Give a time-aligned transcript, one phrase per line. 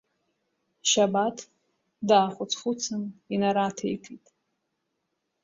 [0.89, 1.37] Шьабаҭ
[2.07, 3.03] даахәыц-хәыцын
[3.33, 4.25] инараҭеикит…